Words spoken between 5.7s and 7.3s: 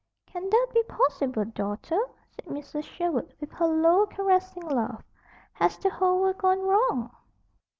the whole world gone wrong?"